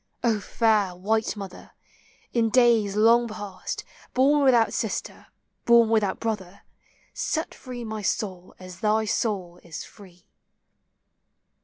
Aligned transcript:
O 0.23 0.39
fair 0.39 0.95
white 0.95 1.37
mother, 1.37 1.73
in 2.33 2.49
days 2.49 2.95
long 2.95 3.27
past 3.27 3.83
Born 4.15 4.43
without 4.43 4.73
sister, 4.73 5.27
born 5.65 5.89
without 5.89 6.19
brother, 6.19 6.61
Set 7.13 7.53
free 7.53 7.83
my 7.83 8.01
soul 8.01 8.55
as 8.57 8.79
thy 8.79 9.05
soul 9.05 9.59
is 9.61 9.83
free. 9.83 10.25